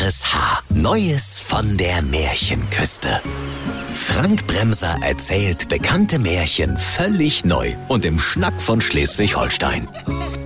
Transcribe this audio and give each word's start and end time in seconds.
RSH. 0.00 0.74
Neues 0.74 1.38
von 1.38 1.76
der 1.76 2.02
Märchenküste. 2.02 3.20
Frank 3.92 4.44
Bremser 4.48 4.98
erzählt 5.02 5.68
bekannte 5.68 6.18
Märchen 6.18 6.76
völlig 6.76 7.44
neu 7.44 7.76
und 7.86 8.04
im 8.04 8.18
Schnack 8.18 8.60
von 8.60 8.80
Schleswig-Holstein. 8.80 9.86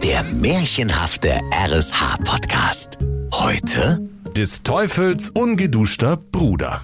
Der 0.02 0.22
märchenhafte 0.24 1.40
RSH-Podcast. 1.50 2.98
Heute 3.32 4.06
Des 4.36 4.64
Teufels 4.64 5.30
ungeduschter 5.30 6.18
Bruder. 6.18 6.82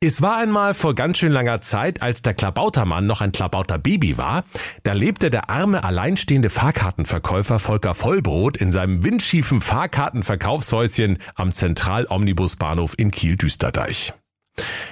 Es 0.00 0.22
war 0.22 0.36
einmal 0.36 0.74
vor 0.74 0.94
ganz 0.94 1.18
schön 1.18 1.32
langer 1.32 1.60
Zeit, 1.60 2.02
als 2.02 2.22
der 2.22 2.34
Klabautermann 2.34 3.06
noch 3.06 3.20
ein 3.20 3.32
Klabauterbaby 3.32 4.18
war, 4.18 4.44
da 4.82 4.92
lebte 4.92 5.30
der 5.30 5.50
arme, 5.50 5.84
alleinstehende 5.84 6.50
Fahrkartenverkäufer 6.50 7.58
Volker 7.58 7.94
Vollbrot 7.94 8.56
in 8.56 8.70
seinem 8.70 9.04
windschiefen 9.04 9.60
Fahrkartenverkaufshäuschen 9.60 11.18
am 11.34 11.52
Zentralomnibusbahnhof 11.52 12.94
in 12.96 13.10
Kiel-Düsterdeich. 13.10 14.12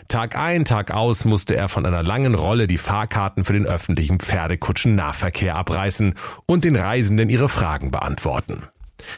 Tag 0.09 0.37
ein, 0.37 0.65
Tag 0.65 0.91
aus 0.91 1.25
musste 1.25 1.55
er 1.55 1.69
von 1.69 1.87
einer 1.87 2.03
langen 2.03 2.35
Rolle 2.35 2.67
die 2.67 2.79
Fahrkarten 2.79 3.45
für 3.45 3.53
den 3.53 3.67
öffentlichen 3.67 4.19
Pferdekutschen-Nahverkehr 4.19 5.55
abreißen 5.55 6.15
und 6.47 6.65
den 6.65 6.77
Reisenden 6.77 7.29
ihre 7.29 7.49
Fragen 7.49 7.91
beantworten. 7.91 8.67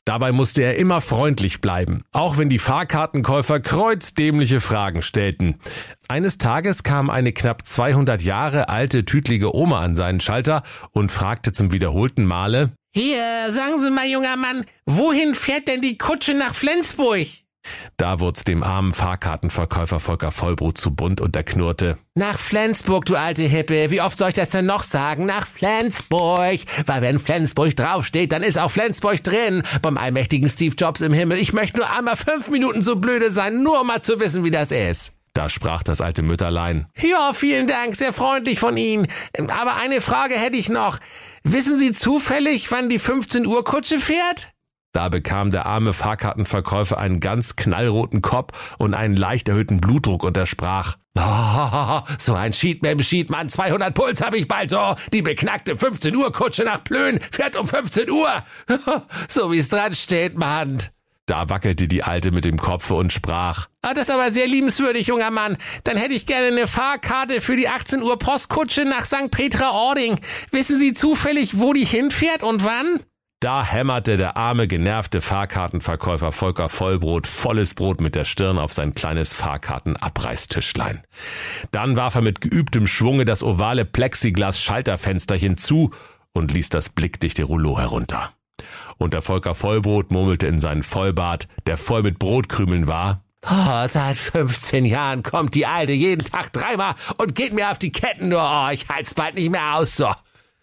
Dabei 0.04 0.32
musste 0.32 0.62
er 0.62 0.76
immer 0.76 1.00
freundlich 1.00 1.60
bleiben, 1.60 2.04
auch 2.12 2.38
wenn 2.38 2.48
die 2.48 2.58
Fahrkartenkäufer 2.58 3.60
kreuzdämliche 3.60 4.60
Fragen 4.60 5.02
stellten. 5.02 5.58
Eines 6.08 6.38
Tages 6.38 6.82
kam 6.82 7.10
eine 7.10 7.32
knapp 7.32 7.66
200 7.66 8.22
Jahre 8.22 8.68
alte, 8.68 9.04
tütlige 9.04 9.54
Oma 9.54 9.80
an 9.80 9.94
seinen 9.94 10.20
Schalter 10.20 10.62
und 10.92 11.10
fragte 11.10 11.52
zum 11.52 11.72
wiederholten 11.72 12.24
Male, 12.24 12.72
Hier, 12.94 13.52
sagen 13.52 13.82
Sie 13.82 13.90
mal, 13.90 14.06
junger 14.06 14.36
Mann, 14.36 14.64
wohin 14.86 15.34
fährt 15.34 15.68
denn 15.68 15.80
die 15.80 15.98
Kutsche 15.98 16.34
nach 16.34 16.54
Flensburg? 16.54 17.26
Da 17.96 18.20
wurd's 18.20 18.45
dem 18.45 18.62
armen 18.62 18.92
Fahrkartenverkäufer 18.92 20.00
Volker 20.00 20.30
Vollbrot 20.30 20.78
zu 20.78 20.94
bunt 20.94 21.20
und 21.20 21.34
er 21.36 21.42
knurrte, 21.44 21.97
Nach 22.14 22.38
Flensburg, 22.38 23.05
du 23.06 23.16
alte 23.16 23.42
Hippe. 23.42 23.91
Wie 23.91 24.00
oft 24.00 24.19
soll 24.19 24.28
ich 24.28 24.34
das 24.34 24.50
denn 24.50 24.66
noch 24.66 24.83
sagen? 24.83 25.27
Nach 25.27 25.47
Flensburg. 25.47 26.61
Weil 26.86 27.03
wenn 27.03 27.19
Flensburg 27.19 27.77
draufsteht, 27.77 28.33
dann 28.33 28.42
ist 28.42 28.58
auch 28.58 28.70
Flensburg 28.70 29.22
drin. 29.22 29.62
Beim 29.83 29.97
allmächtigen 29.98 30.48
Steve 30.48 30.75
Jobs 30.78 31.00
im 31.00 31.12
Himmel. 31.12 31.38
Ich 31.38 31.53
möchte 31.53 31.78
nur 31.78 31.91
einmal 31.91 32.16
fünf 32.16 32.48
Minuten 32.48 32.83
so 32.83 32.97
blöde 32.97 33.30
sein, 33.30 33.62
nur 33.62 33.81
um 33.81 33.86
mal 33.86 34.03
zu 34.03 34.20
wissen, 34.20 34.44
wie 34.44 34.50
das 34.50 34.70
ist. 34.70 35.12
da 35.34 35.48
sprach 35.48 35.83
das 35.83 36.00
alte 36.00 36.22
Mütterlein, 36.22 36.86
Ja, 36.97 37.33
vielen 37.34 37.66
Dank, 37.66 37.97
sehr 37.97 38.12
freundlich 38.12 38.58
von 38.60 38.77
Ihnen. 38.77 39.08
Aber 39.48 39.77
eine 39.77 40.00
Frage 40.00 40.34
hätte 40.34 40.56
ich 40.56 40.69
noch. 40.69 40.98
Wissen 41.42 41.77
Sie 41.78 41.92
zufällig, 41.92 42.70
wann 42.70 42.88
die 42.88 42.98
15 43.00 43.44
Uhr 43.47 43.64
Kutsche 43.64 43.98
fährt? 43.98 44.53
Da 44.95 45.09
bekam 45.09 45.50
der 45.50 45.67
arme 45.67 45.92
Fahrkartenverkäufer 45.92 46.98
einen 46.98 47.19
ganz 47.19 47.56
knallroten 47.56 48.23
Kopf 48.23 48.77
und 48.78 48.95
einen 48.95 49.17
leicht 49.17 49.48
erhöhten 49.48 49.81
Blutdruck 49.81 50.23
und 50.23 50.37
er 50.37 50.47
sprach, 50.47 50.97
Oh, 51.19 52.00
so 52.19 52.34
ein 52.34 52.53
Schied 52.53 52.83
mit 52.83 52.92
dem 52.92 53.03
Schiedmann, 53.03 53.48
200 53.48 53.92
Puls 53.92 54.22
habe 54.25 54.37
ich 54.39 54.47
bald 54.47 54.70
so. 54.70 54.95
Die 55.12 55.22
beknackte 55.22 55.77
15 55.77 56.15
Uhr 56.15 56.31
Kutsche 56.33 56.62
nach 56.62 56.84
Plön 56.84 57.19
fährt 57.33 57.56
um 57.56 57.67
15 57.67 58.09
Uhr. 58.09 58.28
so 59.28 59.50
wie 59.50 59.59
es 59.59 59.69
dran 59.69 59.95
steht, 59.97 60.37
Mann. 60.39 60.78
da 61.27 61.48
wackelte 61.48 61.89
die 61.89 62.05
Alte 62.05 62.31
mit 62.31 62.45
dem 62.45 62.59
Kopfe 62.59 62.95
und 62.95 63.12
sprach, 63.12 63.67
Ah, 63.83 63.95
das 63.95 64.05
ist 64.05 64.15
aber 64.15 64.31
sehr 64.31 64.47
liebenswürdig, 64.47 65.09
junger 65.09 65.33
Mann. 65.33 65.56
Dann 65.83 65.97
hätte 65.97 66.15
ich 66.15 66.25
gerne 66.27 66.47
eine 66.47 66.69
Fahrkarte 66.69 67.41
für 67.41 67.56
die 67.56 67.69
18 67.69 68.00
Uhr 68.00 68.17
Postkutsche 68.17 68.84
nach 68.84 69.06
St. 69.06 69.31
Petra-Ording. 69.33 70.20
Wissen 70.53 70.78
Sie 70.78 70.95
zufällig, 70.95 71.59
wo 71.59 71.72
die 71.72 71.84
hinfährt 71.84 72.45
und 72.45 72.65
wann? 72.65 73.00
Da 73.45 73.62
hämmerte 73.62 74.17
der 74.17 74.39
arme, 74.39 74.67
genervte 74.67 75.20
Fahrkartenverkäufer 75.20 76.33
Volker 76.33 76.70
Vollbrot 76.70 77.27
volles 77.27 77.75
Brot 77.75 78.00
mit 78.00 78.14
der 78.14 78.25
Stirn 78.25 78.56
auf 78.56 78.73
sein 78.73 78.95
kleines 78.95 79.34
Fahrkartenabreißtischlein. 79.34 81.03
Dann 81.70 81.95
warf 81.95 82.15
er 82.15 82.22
mit 82.22 82.41
geübtem 82.41 82.87
Schwunge 82.87 83.27
das 83.27 83.42
ovale 83.42 83.84
Plexiglas-Schalterfensterchen 83.84 85.59
zu 85.59 85.91
und 86.33 86.53
ließ 86.53 86.71
das 86.71 86.88
blickdichte 86.88 87.44
Rouleau 87.44 87.78
herunter. 87.78 88.33
Und 88.97 89.12
der 89.12 89.21
Volker 89.21 89.54
Vollbrot 89.54 90.10
murmelte 90.10 90.47
in 90.47 90.59
seinen 90.59 90.83
Vollbart, 90.83 91.47
der 91.66 91.77
voll 91.77 92.03
mit 92.03 92.19
Brotkrümeln 92.19 92.87
war, 92.87 93.21
Oh, 93.47 93.87
seit 93.87 94.16
15 94.16 94.87
Jahren 94.87 95.22
kommt 95.22 95.54
die 95.54 95.66
Alte 95.66 95.93
jeden 95.93 96.25
Tag 96.25 96.50
dreimal 96.54 96.94
und 97.19 97.34
geht 97.34 97.53
mir 97.53 97.71
auf 97.71 97.78
die 97.78 97.93
Ketten 97.93 98.31
nur. 98.31 98.41
Oh, 98.41 98.71
ich 98.72 98.88
halt's 98.88 99.12
bald 99.12 99.34
nicht 99.34 99.50
mehr 99.50 99.75
aus, 99.75 99.97
so. 99.97 100.09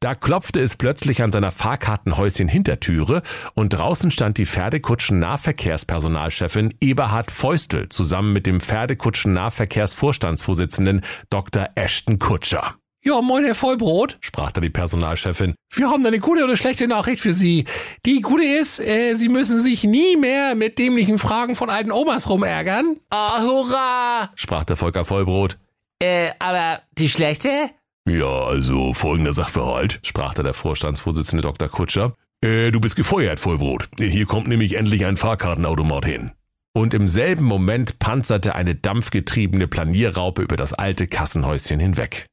Da 0.01 0.13
klopfte 0.15 0.59
es 0.59 0.75
plötzlich 0.77 1.21
an 1.21 1.31
seiner 1.31 1.51
Fahrkartenhäuschen 1.51 2.47
Hintertüre 2.47 3.21
und 3.53 3.69
draußen 3.69 4.09
stand 4.09 4.39
die 4.39 4.47
Pferdekutschen-Nahverkehrspersonalchefin 4.47 6.73
Eberhard 6.81 7.29
Feustel 7.29 7.87
zusammen 7.89 8.33
mit 8.33 8.47
dem 8.47 8.61
Pferdekutschen-Nahverkehrsvorstandsvorsitzenden 8.61 11.01
Dr. 11.29 11.69
Ashton 11.75 12.17
Kutscher. 12.17 12.73
Ja, 13.03 13.21
moin, 13.21 13.45
Herr 13.45 13.53
Vollbrot. 13.53 14.17
Sprach 14.21 14.51
da 14.51 14.59
die 14.59 14.71
Personalchefin. 14.71 15.53
Wir 15.71 15.91
haben 15.91 16.03
eine 16.03 16.17
gute 16.17 16.41
und 16.41 16.49
eine 16.49 16.57
schlechte 16.57 16.87
Nachricht 16.87 17.21
für 17.21 17.35
Sie. 17.35 17.65
Die 18.07 18.21
gute 18.21 18.43
ist, 18.43 18.79
äh, 18.79 19.13
Sie 19.13 19.29
müssen 19.29 19.61
sich 19.61 19.83
nie 19.83 20.17
mehr 20.17 20.55
mit 20.55 20.79
dämlichen 20.79 21.19
Fragen 21.19 21.53
von 21.53 21.69
alten 21.69 21.91
Omas 21.91 22.27
rumärgern. 22.27 22.97
Oh, 23.13 23.39
hurra! 23.39 24.31
Sprach 24.33 24.63
der 24.63 24.77
Volker 24.77 25.05
Vollbrot. 25.05 25.59
Äh, 26.01 26.31
aber 26.39 26.81
die 26.97 27.09
schlechte? 27.09 27.69
Ja, 28.07 28.45
also 28.45 28.93
folgender 28.93 29.33
Sachverhalt, 29.33 29.99
sprach 30.03 30.33
da 30.33 30.43
der 30.43 30.53
Vorstandsvorsitzende 30.53 31.43
Dr. 31.43 31.69
Kutscher. 31.69 32.13
Äh, 32.43 32.71
du 32.71 32.79
bist 32.79 32.95
gefeuert, 32.95 33.39
Vollbrot. 33.39 33.87
Hier 33.99 34.25
kommt 34.25 34.47
nämlich 34.47 34.75
endlich 34.75 35.05
ein 35.05 35.17
Fahrkartenautomat 35.17 36.05
hin. 36.05 36.31
Und 36.73 36.93
im 36.93 37.07
selben 37.07 37.43
Moment 37.43 37.99
panzerte 37.99 38.55
eine 38.55 38.75
dampfgetriebene 38.75 39.67
Planierraupe 39.67 40.41
über 40.41 40.55
das 40.55 40.73
alte 40.73 41.07
Kassenhäuschen 41.07 41.79
hinweg. 41.79 42.25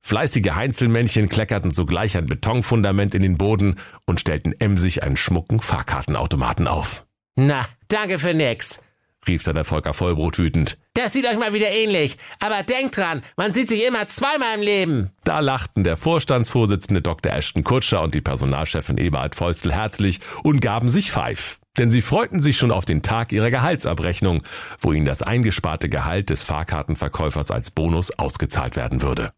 Fleißige 0.00 0.54
Heinzelmännchen 0.54 1.28
kleckerten 1.28 1.72
sogleich 1.72 2.16
ein 2.16 2.26
Betonfundament 2.26 3.14
in 3.14 3.22
den 3.22 3.38
Boden 3.38 3.76
und 4.06 4.20
stellten 4.20 4.54
emsig 4.58 5.02
einen 5.02 5.16
schmucken 5.16 5.60
Fahrkartenautomaten 5.60 6.66
auf. 6.66 7.04
Na, 7.36 7.66
danke 7.88 8.18
für 8.18 8.34
nix. 8.34 8.80
Rief 9.26 9.42
da 9.42 9.52
der 9.52 9.64
Volker 9.64 9.94
Vollbrot 9.94 10.38
wütend. 10.38 10.78
Das 10.94 11.12
sieht 11.12 11.26
euch 11.26 11.38
mal 11.38 11.52
wieder 11.52 11.70
ähnlich. 11.70 12.18
Aber 12.40 12.62
denkt 12.62 12.96
dran, 12.96 13.22
man 13.36 13.52
sieht 13.52 13.68
sich 13.68 13.86
immer 13.86 14.06
zweimal 14.08 14.56
im 14.56 14.60
Leben. 14.60 15.10
Da 15.24 15.40
lachten 15.40 15.84
der 15.84 15.96
Vorstandsvorsitzende 15.96 17.02
Dr. 17.02 17.32
Ashton 17.32 17.64
Kutscher 17.64 18.02
und 18.02 18.14
die 18.14 18.20
Personalchefin 18.20 18.98
Eberhard 18.98 19.34
Feustel 19.34 19.72
herzlich 19.72 20.20
und 20.42 20.60
gaben 20.60 20.88
sich 20.88 21.12
Pfeif. 21.12 21.58
Denn 21.78 21.90
sie 21.90 22.02
freuten 22.02 22.42
sich 22.42 22.58
schon 22.58 22.70
auf 22.70 22.84
den 22.84 23.02
Tag 23.02 23.32
ihrer 23.32 23.50
Gehaltsabrechnung, 23.50 24.42
wo 24.78 24.92
ihnen 24.92 25.06
das 25.06 25.22
eingesparte 25.22 25.88
Gehalt 25.88 26.28
des 26.28 26.42
Fahrkartenverkäufers 26.42 27.50
als 27.50 27.70
Bonus 27.70 28.10
ausgezahlt 28.18 28.76
werden 28.76 29.00
würde. 29.00 29.32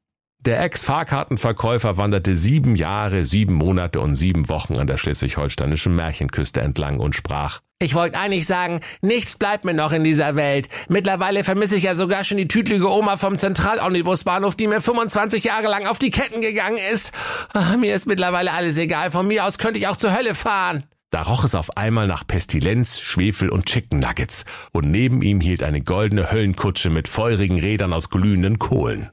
Der 0.46 0.60
Ex-Fahrkartenverkäufer 0.60 1.96
wanderte 1.96 2.36
sieben 2.36 2.76
Jahre, 2.76 3.24
sieben 3.24 3.54
Monate 3.54 4.00
und 4.00 4.14
sieben 4.14 4.50
Wochen 4.50 4.76
an 4.76 4.86
der 4.86 4.98
schleswig-holsteinischen 4.98 5.96
Märchenküste 5.96 6.60
entlang 6.60 7.00
und 7.00 7.16
sprach, 7.16 7.60
Ich 7.78 7.94
wollte 7.94 8.18
eigentlich 8.18 8.44
sagen, 8.46 8.80
nichts 9.00 9.36
bleibt 9.36 9.64
mir 9.64 9.72
noch 9.72 9.92
in 9.92 10.04
dieser 10.04 10.36
Welt. 10.36 10.68
Mittlerweile 10.90 11.44
vermisse 11.44 11.76
ich 11.76 11.84
ja 11.84 11.94
sogar 11.94 12.24
schon 12.24 12.36
die 12.36 12.46
tütlige 12.46 12.90
Oma 12.92 13.16
vom 13.16 13.38
Zentralomnibusbahnhof, 13.38 14.54
die 14.54 14.66
mir 14.66 14.82
25 14.82 15.44
Jahre 15.44 15.68
lang 15.68 15.86
auf 15.86 15.98
die 15.98 16.10
Ketten 16.10 16.42
gegangen 16.42 16.78
ist. 16.92 17.14
Ah, 17.54 17.78
Mir 17.78 17.94
ist 17.94 18.06
mittlerweile 18.06 18.52
alles 18.52 18.76
egal. 18.76 19.10
Von 19.10 19.26
mir 19.26 19.46
aus 19.46 19.56
könnte 19.56 19.78
ich 19.78 19.88
auch 19.88 19.96
zur 19.96 20.14
Hölle 20.14 20.34
fahren. 20.34 20.84
Da 21.08 21.22
roch 21.22 21.44
es 21.44 21.54
auf 21.54 21.78
einmal 21.78 22.06
nach 22.06 22.26
Pestilenz, 22.26 23.00
Schwefel 23.00 23.48
und 23.48 23.64
Chicken 23.64 24.00
Nuggets, 24.00 24.44
und 24.72 24.90
neben 24.90 25.22
ihm 25.22 25.40
hielt 25.40 25.62
eine 25.62 25.80
goldene 25.80 26.30
Höllenkutsche 26.30 26.90
mit 26.90 27.08
feurigen 27.08 27.60
Rädern 27.60 27.94
aus 27.94 28.10
glühenden 28.10 28.58
Kohlen. 28.58 29.10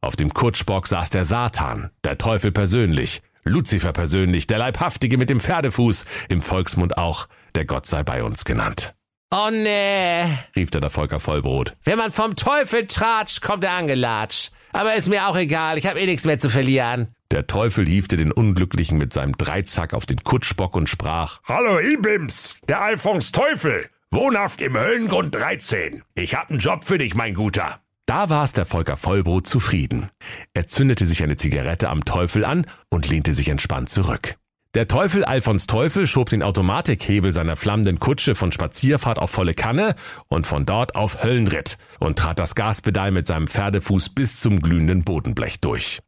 Auf 0.00 0.14
dem 0.14 0.32
Kutschbock 0.32 0.86
saß 0.86 1.10
der 1.10 1.24
Satan, 1.24 1.90
der 2.04 2.18
Teufel 2.18 2.52
persönlich, 2.52 3.20
Luzifer 3.42 3.92
persönlich, 3.92 4.46
der 4.46 4.58
Leibhaftige 4.58 5.18
mit 5.18 5.28
dem 5.28 5.40
Pferdefuß, 5.40 6.04
im 6.28 6.40
Volksmund 6.40 6.96
auch 6.96 7.26
der 7.56 7.64
Gott 7.64 7.86
sei 7.86 8.04
bei 8.04 8.22
uns 8.22 8.44
genannt. 8.44 8.94
Oh 9.32 9.50
nee. 9.50 10.24
rief 10.54 10.70
da 10.70 10.78
der 10.78 10.90
Volker 10.90 11.18
Vollbrot. 11.18 11.76
Wenn 11.82 11.98
man 11.98 12.12
vom 12.12 12.36
Teufel 12.36 12.86
tratscht, 12.86 13.42
kommt 13.42 13.64
er 13.64 13.72
angelatscht. 13.72 14.52
Aber 14.72 14.94
ist 14.94 15.08
mir 15.08 15.26
auch 15.28 15.36
egal, 15.36 15.78
ich 15.78 15.86
habe 15.86 15.98
eh 15.98 16.06
nichts 16.06 16.24
mehr 16.24 16.38
zu 16.38 16.48
verlieren. 16.48 17.08
Der 17.32 17.46
Teufel 17.46 17.84
hiefte 17.84 18.16
den 18.16 18.30
Unglücklichen 18.30 18.98
mit 18.98 19.12
seinem 19.12 19.36
Dreizack 19.36 19.94
auf 19.94 20.06
den 20.06 20.22
Kutschbock 20.22 20.76
und 20.76 20.88
sprach, 20.88 21.40
Hallo 21.46 21.78
Ilbims, 21.78 22.60
der 22.68 22.80
Alfons 22.80 23.32
Teufel, 23.32 23.90
wohnhaft 24.12 24.60
im 24.60 24.78
Höllengrund 24.78 25.34
13. 25.34 26.04
Ich 26.14 26.34
hab 26.36 26.50
einen 26.50 26.60
Job 26.60 26.84
für 26.84 26.98
dich, 26.98 27.14
mein 27.14 27.34
Guter. 27.34 27.80
Da 28.08 28.30
war's 28.30 28.54
der 28.54 28.64
Volker 28.64 28.96
Vollbrot 28.96 29.46
zufrieden. 29.46 30.08
Er 30.54 30.66
zündete 30.66 31.04
sich 31.04 31.22
eine 31.22 31.36
Zigarette 31.36 31.90
am 31.90 32.06
Teufel 32.06 32.42
an 32.46 32.64
und 32.88 33.06
lehnte 33.06 33.34
sich 33.34 33.50
entspannt 33.50 33.90
zurück. 33.90 34.36
Der 34.72 34.88
Teufel 34.88 35.26
Alfons 35.26 35.66
Teufel 35.66 36.06
schob 36.06 36.30
den 36.30 36.42
Automatikhebel 36.42 37.34
seiner 37.34 37.54
flammenden 37.54 37.98
Kutsche 37.98 38.34
von 38.34 38.50
Spazierfahrt 38.50 39.18
auf 39.18 39.30
volle 39.30 39.52
Kanne 39.52 39.94
und 40.28 40.46
von 40.46 40.64
dort 40.64 40.94
auf 40.94 41.22
Höllenritt 41.22 41.76
und 42.00 42.18
trat 42.18 42.38
das 42.38 42.54
Gaspedal 42.54 43.10
mit 43.10 43.26
seinem 43.26 43.46
Pferdefuß 43.46 44.08
bis 44.14 44.40
zum 44.40 44.60
glühenden 44.60 45.04
Bodenblech 45.04 45.60
durch. 45.60 46.00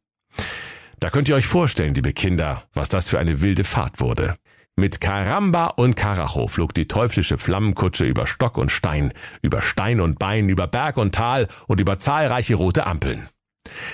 Da 1.00 1.11
könnt 1.11 1.29
ihr 1.29 1.35
euch 1.35 1.46
vorstellen, 1.46 1.93
liebe 1.93 2.14
Kinder, 2.14 2.64
was 2.73 2.88
das 2.88 3.11
für 3.11 3.19
eine 3.19 3.43
wilde 3.43 3.64
Fahrt 3.64 4.00
wurde. 4.00 4.37
Mit 4.81 4.99
Karamba 4.99 5.67
und 5.67 5.94
Karacho 5.94 6.49
flog 6.49 6.73
die 6.73 6.88
teuflische 6.88 7.37
Flammenkutsche 7.37 8.06
über 8.06 8.27
Stock 8.27 8.56
und 8.56 8.73
Stein, 8.73 9.12
über 9.43 9.61
Stein 9.61 10.00
und 10.00 10.19
Bein, 10.19 10.49
über 10.49 10.67
Berg 10.67 10.97
und 10.97 11.15
Tal 11.15 11.49
und 11.67 11.82
über 11.82 11.99
zahlreiche 11.99 12.55
rote 12.55 12.87
Ampeln. 12.87 13.29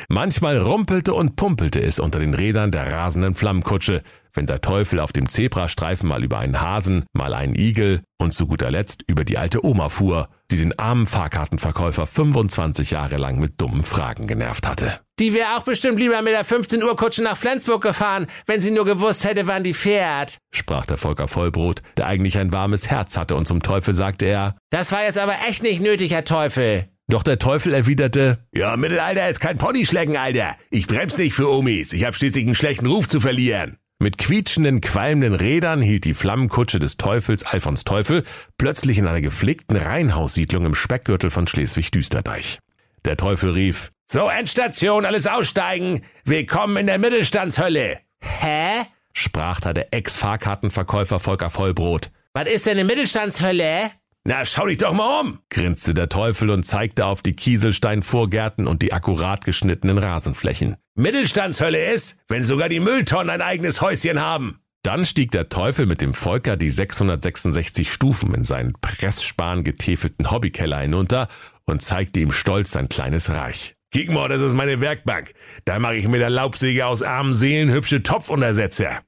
Manchmal 0.08 0.58
rumpelte 0.58 1.12
und 1.12 1.34
pumpelte 1.34 1.82
es 1.82 1.98
unter 1.98 2.20
den 2.20 2.34
Rädern 2.34 2.70
der 2.70 2.92
rasenden 2.92 3.34
Flammenkutsche, 3.34 4.04
wenn 4.32 4.46
der 4.46 4.60
Teufel 4.60 5.00
auf 5.00 5.12
dem 5.12 5.28
Zebrastreifen 5.28 6.08
mal 6.08 6.22
über 6.22 6.38
einen 6.38 6.60
Hasen, 6.60 7.04
mal 7.12 7.34
einen 7.34 7.56
Igel 7.56 8.04
und 8.18 8.32
zu 8.32 8.46
guter 8.46 8.70
Letzt 8.70 9.02
über 9.08 9.24
die 9.24 9.38
alte 9.38 9.66
Oma 9.66 9.88
fuhr, 9.88 10.28
die 10.52 10.56
den 10.56 10.78
armen 10.78 11.06
Fahrkartenverkäufer 11.06 12.06
25 12.06 12.92
Jahre 12.92 13.16
lang 13.16 13.40
mit 13.40 13.60
dummen 13.60 13.82
Fragen 13.82 14.28
genervt 14.28 14.68
hatte. 14.68 15.00
Die 15.18 15.32
wäre 15.32 15.56
auch 15.56 15.62
bestimmt 15.62 15.98
lieber 15.98 16.20
mit 16.20 16.34
der 16.34 16.44
15 16.44 16.82
Uhr 16.82 16.94
Kutsche 16.94 17.22
nach 17.22 17.38
Flensburg 17.38 17.82
gefahren, 17.82 18.26
wenn 18.44 18.60
sie 18.60 18.70
nur 18.70 18.84
gewusst 18.84 19.24
hätte, 19.24 19.46
wann 19.46 19.64
die 19.64 19.72
fährt, 19.72 20.36
sprach 20.52 20.84
der 20.84 20.98
Volker 20.98 21.26
Vollbrot, 21.26 21.80
der 21.96 22.06
eigentlich 22.06 22.36
ein 22.36 22.52
warmes 22.52 22.90
Herz 22.90 23.16
hatte, 23.16 23.34
und 23.34 23.46
zum 23.48 23.62
Teufel 23.62 23.94
sagte 23.94 24.26
er, 24.26 24.56
Das 24.68 24.92
war 24.92 25.04
jetzt 25.04 25.18
aber 25.18 25.36
echt 25.48 25.62
nicht 25.62 25.80
nötig, 25.80 26.12
Herr 26.12 26.24
Teufel. 26.24 26.88
Doch 27.08 27.22
der 27.22 27.38
Teufel 27.38 27.72
erwiderte, 27.72 28.44
Ja, 28.52 28.76
Mittelalter 28.76 29.28
ist 29.30 29.40
kein 29.40 29.56
Ponyschlecken, 29.56 30.18
Alter. 30.18 30.54
Ich 30.70 30.86
bremse 30.86 31.18
nicht 31.18 31.32
für 31.34 31.50
Omis. 31.50 31.94
Ich 31.94 32.04
hab 32.04 32.14
schließlich 32.14 32.44
einen 32.44 32.54
schlechten 32.54 32.86
Ruf 32.86 33.08
zu 33.08 33.20
verlieren. 33.20 33.78
Mit 33.98 34.18
quietschenden, 34.18 34.82
qualmenden 34.82 35.34
Rädern 35.34 35.80
hielt 35.80 36.04
die 36.04 36.12
Flammenkutsche 36.12 36.78
des 36.78 36.98
Teufels 36.98 37.44
Alfons 37.44 37.84
Teufel 37.84 38.24
plötzlich 38.58 38.98
in 38.98 39.06
einer 39.06 39.22
gepflegten 39.22 39.78
Reihenhaussiedlung 39.78 40.66
im 40.66 40.74
Speckgürtel 40.74 41.30
von 41.30 41.46
Schleswig-Düsterdeich. 41.46 42.58
Der 43.06 43.16
Teufel 43.16 43.50
rief, 43.52 43.92
So, 44.08 44.28
Endstation, 44.28 45.04
alles 45.04 45.26
aussteigen. 45.26 46.02
Willkommen 46.24 46.76
in 46.76 46.86
der 46.86 46.98
Mittelstandshölle. 46.98 47.98
Hä? 48.20 48.84
sprach 49.12 49.58
da 49.58 49.72
der 49.72 49.92
Ex-Fahrkartenverkäufer 49.92 51.18
Volker 51.18 51.50
Vollbrot. 51.50 52.12
Was 52.32 52.48
ist 52.48 52.66
denn 52.66 52.78
eine 52.78 52.84
Mittelstandshölle? 52.84 53.90
Na, 54.22 54.44
schau 54.44 54.66
dich 54.66 54.78
doch 54.78 54.92
mal 54.92 55.22
um. 55.22 55.40
grinste 55.50 55.92
der 55.92 56.08
Teufel 56.08 56.50
und 56.50 56.62
zeigte 56.62 57.04
auf 57.04 57.22
die 57.22 57.34
Kieselsteinvorgärten 57.34 58.68
und 58.68 58.82
die 58.82 58.92
akkurat 58.92 59.44
geschnittenen 59.44 59.98
Rasenflächen. 59.98 60.76
Mittelstandshölle 60.94 61.92
ist, 61.92 62.20
wenn 62.28 62.44
sogar 62.44 62.68
die 62.68 62.80
Mülltonnen 62.80 63.30
ein 63.30 63.42
eigenes 63.42 63.80
Häuschen 63.80 64.20
haben. 64.20 64.60
Dann 64.84 65.04
stieg 65.04 65.32
der 65.32 65.48
Teufel 65.48 65.84
mit 65.84 66.00
dem 66.00 66.14
Volker 66.14 66.56
die 66.56 66.70
666 66.70 67.90
Stufen 67.92 68.34
in 68.34 68.44
seinen 68.44 68.74
Pressspan 68.80 69.64
getäfelten 69.64 70.30
Hobbykeller 70.30 70.78
hinunter 70.78 71.26
und 71.64 71.82
zeigte 71.82 72.20
ihm 72.20 72.30
stolz 72.30 72.70
sein 72.70 72.88
kleines 72.88 73.30
Reich. 73.30 73.75
Kick 73.96 74.12
mal, 74.12 74.28
das 74.28 74.42
ist 74.42 74.52
meine 74.52 74.82
Werkbank. 74.82 75.32
Da 75.64 75.78
mache 75.78 75.96
ich 75.96 76.06
mit 76.06 76.20
der 76.20 76.28
Laubsäge 76.28 76.84
aus 76.84 77.02
armen 77.02 77.34
Seelen 77.34 77.72
hübsche 77.72 78.02
Topfuntersetzer. 78.02 79.00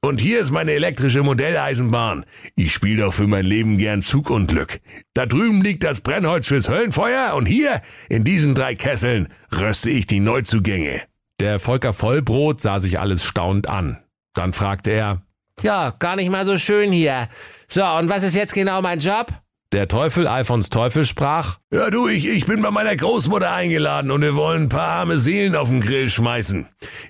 Und 0.00 0.20
hier 0.20 0.38
ist 0.38 0.52
meine 0.52 0.74
elektrische 0.74 1.24
Modelleisenbahn. 1.24 2.24
Ich 2.54 2.72
spiele 2.72 3.02
doch 3.02 3.12
für 3.12 3.26
mein 3.26 3.44
Leben 3.44 3.78
gern 3.78 4.00
Zugunglück. 4.00 4.78
Da 5.12 5.26
drüben 5.26 5.60
liegt 5.60 5.82
das 5.82 6.02
Brennholz 6.02 6.46
fürs 6.46 6.68
Höllenfeuer 6.68 7.34
und 7.34 7.46
hier, 7.46 7.82
in 8.08 8.22
diesen 8.22 8.54
drei 8.54 8.76
Kesseln, 8.76 9.26
röste 9.52 9.90
ich 9.90 10.06
die 10.06 10.20
Neuzugänge. 10.20 11.02
Der 11.40 11.58
Volker 11.58 11.92
Vollbrot 11.92 12.60
sah 12.60 12.78
sich 12.78 13.00
alles 13.00 13.24
staunend 13.24 13.68
an. 13.68 13.98
Dann 14.34 14.52
fragte 14.52 14.92
er, 14.92 15.22
Ja, 15.62 15.92
gar 15.98 16.14
nicht 16.14 16.30
mal 16.30 16.46
so 16.46 16.58
schön 16.58 16.92
hier. 16.92 17.28
So, 17.66 17.84
und 17.84 18.08
was 18.08 18.22
ist 18.22 18.36
jetzt 18.36 18.54
genau 18.54 18.82
mein 18.82 19.00
Job? 19.00 19.32
Der 19.72 19.86
Teufel 19.86 20.26
Alfons 20.26 20.70
Teufel 20.70 21.04
sprach, 21.04 21.58
Ja 21.72 21.90
du, 21.90 22.08
ich, 22.08 22.26
ich 22.26 22.46
bin 22.46 22.62
bei 22.62 22.70
meiner 22.70 22.96
Großmutter 22.96 23.52
eingeladen 23.52 24.10
und 24.10 24.22
wir 24.22 24.34
wollen 24.34 24.64
ein 24.64 24.68
paar 24.68 24.88
arme 24.88 25.18
Seelen 25.18 25.54
auf 25.54 25.68
den 25.68 25.80
Grill 25.80 26.08
schmeißen. 26.08 26.66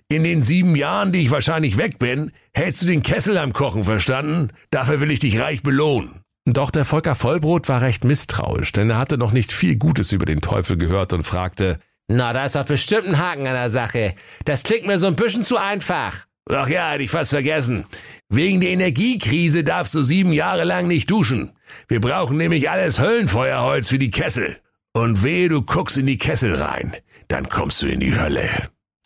In 0.08 0.24
den 0.24 0.42
sieben 0.42 0.74
Jahren, 0.74 1.12
die 1.12 1.20
ich 1.22 1.30
wahrscheinlich 1.30 1.76
weg 1.76 1.98
bin, 1.98 2.32
hältst 2.52 2.82
du 2.82 2.86
den 2.86 3.02
Kessel 3.02 3.38
am 3.38 3.52
Kochen, 3.52 3.84
verstanden? 3.84 4.48
Dafür 4.70 5.00
will 5.00 5.10
ich 5.10 5.20
dich 5.20 5.40
reich 5.40 5.62
belohnen. 5.62 6.22
Doch 6.46 6.70
der 6.70 6.84
Volker 6.84 7.14
Vollbrot 7.14 7.68
war 7.68 7.82
recht 7.82 8.04
misstrauisch, 8.04 8.72
denn 8.72 8.90
er 8.90 8.98
hatte 8.98 9.18
noch 9.18 9.32
nicht 9.32 9.52
viel 9.52 9.76
Gutes 9.76 10.12
über 10.12 10.24
den 10.24 10.40
Teufel 10.40 10.76
gehört 10.76 11.12
und 11.12 11.22
fragte, 11.22 11.78
Na, 12.08 12.32
da 12.32 12.46
ist 12.46 12.56
doch 12.56 12.64
bestimmt 12.64 13.06
ein 13.06 13.18
Haken 13.18 13.46
an 13.46 13.54
der 13.54 13.70
Sache. 13.70 14.14
Das 14.44 14.64
klingt 14.64 14.86
mir 14.86 14.98
so 14.98 15.06
ein 15.06 15.16
bisschen 15.16 15.42
zu 15.44 15.58
einfach. 15.58 16.26
Ach 16.50 16.68
ja, 16.68 16.90
hätte 16.90 17.04
ich 17.04 17.10
fast 17.10 17.30
vergessen. 17.30 17.84
Wegen 18.30 18.60
der 18.60 18.70
Energiekrise 18.70 19.62
darfst 19.62 19.94
du 19.94 20.02
sieben 20.02 20.32
Jahre 20.32 20.64
lang 20.64 20.88
nicht 20.88 21.10
duschen. 21.10 21.52
Wir 21.88 22.00
brauchen 22.00 22.36
nämlich 22.36 22.70
alles 22.70 23.00
Höllenfeuerholz 23.00 23.88
für 23.88 23.98
die 23.98 24.10
Kessel. 24.10 24.58
Und 24.92 25.22
wehe, 25.22 25.48
du 25.48 25.62
guckst 25.62 25.96
in 25.96 26.06
die 26.06 26.18
Kessel 26.18 26.54
rein. 26.54 26.96
Dann 27.28 27.48
kommst 27.48 27.82
du 27.82 27.86
in 27.86 28.00
die 28.00 28.18
Hölle. 28.18 28.48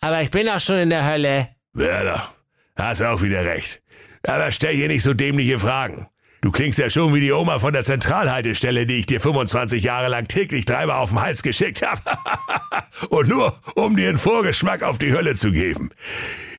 Aber 0.01 0.21
ich 0.21 0.31
bin 0.31 0.49
auch 0.49 0.59
schon 0.59 0.77
in 0.77 0.89
der 0.89 1.09
Hölle. 1.09 1.49
Doch, 1.73 2.29
hast 2.75 3.01
auch 3.01 3.21
wieder 3.21 3.45
recht. 3.45 3.81
Aber 4.25 4.51
stell 4.51 4.75
hier 4.75 4.87
nicht 4.87 5.03
so 5.03 5.13
dämliche 5.13 5.59
Fragen. 5.59 6.07
Du 6.41 6.51
klingst 6.51 6.77
ja 6.77 6.89
schon 6.89 7.13
wie 7.13 7.21
die 7.21 7.31
Oma 7.31 7.59
von 7.59 7.71
der 7.71 7.83
Zentralhaltestelle, 7.83 8.85
die 8.85 8.95
ich 8.95 9.05
dir 9.05 9.21
25 9.21 9.81
Jahre 9.81 10.09
lang 10.09 10.27
täglich 10.27 10.65
dreimal 10.65 10.97
auf 10.97 11.11
den 11.11 11.21
Hals 11.21 11.41
geschickt 11.41 11.81
habe. 11.81 12.01
Und 13.09 13.29
nur, 13.29 13.57
um 13.75 13.95
dir 13.95 14.09
einen 14.09 14.17
Vorgeschmack 14.17 14.83
auf 14.83 14.99
die 14.99 15.13
Hölle 15.13 15.35
zu 15.35 15.51
geben. 15.51 15.91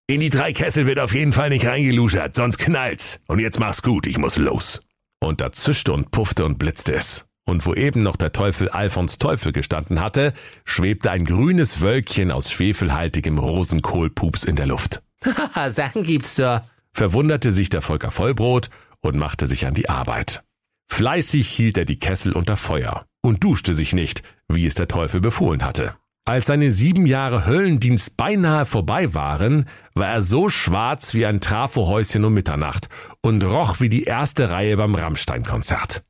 In 0.06 0.20
die 0.20 0.30
drei 0.30 0.54
Kessel 0.54 0.86
wird 0.86 0.98
auf 0.98 1.14
jeden 1.14 1.34
Fall 1.34 1.50
nicht 1.50 1.66
reingeluschert, 1.66 2.34
sonst 2.34 2.58
knallt's. 2.58 3.20
Und 3.26 3.40
jetzt 3.40 3.60
mach's 3.60 3.82
gut, 3.82 4.06
ich 4.06 4.16
muss 4.16 4.36
los. 4.38 4.80
Und 5.20 5.40
da 5.40 5.52
zischte 5.52 5.92
und 5.92 6.10
puffte 6.10 6.44
und 6.44 6.58
blitzte 6.58 6.94
es. 6.94 7.26
Und 7.46 7.66
wo 7.66 7.74
eben 7.74 8.02
noch 8.02 8.16
der 8.16 8.32
Teufel 8.32 8.70
Alfons 8.70 9.18
Teufel 9.18 9.52
gestanden 9.52 10.00
hatte, 10.00 10.32
schwebte 10.64 11.10
ein 11.10 11.24
grünes 11.24 11.82
Wölkchen 11.82 12.30
aus 12.30 12.50
schwefelhaltigem 12.50 13.38
Rosenkohlpups 13.38 14.44
in 14.44 14.56
der 14.56 14.66
Luft. 14.66 15.02
Haha, 15.24 15.70
Sachen 15.70 16.02
gibt's 16.02 16.36
so. 16.36 16.60
Verwunderte 16.92 17.52
sich 17.52 17.68
der 17.68 17.82
Volker 17.82 18.10
Vollbrot 18.10 18.70
und 19.00 19.16
machte 19.16 19.46
sich 19.46 19.66
an 19.66 19.74
die 19.74 19.88
Arbeit. 19.88 20.42
Fleißig 20.90 21.48
hielt 21.48 21.76
er 21.76 21.84
die 21.84 21.98
Kessel 21.98 22.32
unter 22.32 22.56
Feuer 22.56 23.04
und 23.20 23.42
duschte 23.42 23.74
sich 23.74 23.94
nicht, 23.94 24.22
wie 24.48 24.66
es 24.66 24.74
der 24.74 24.88
Teufel 24.88 25.20
befohlen 25.20 25.64
hatte. 25.64 25.96
Als 26.26 26.46
seine 26.46 26.72
sieben 26.72 27.04
Jahre 27.04 27.44
Höllendienst 27.44 28.16
beinahe 28.16 28.64
vorbei 28.64 29.12
waren, 29.12 29.68
war 29.94 30.08
er 30.08 30.22
so 30.22 30.48
schwarz 30.48 31.12
wie 31.12 31.26
ein 31.26 31.40
Trafohäuschen 31.40 32.24
um 32.24 32.32
Mitternacht 32.32 32.88
und 33.20 33.44
roch 33.44 33.80
wie 33.80 33.90
die 33.90 34.04
erste 34.04 34.50
Reihe 34.50 34.78
beim 34.78 34.94
Rammstein-Konzert. 34.94 36.02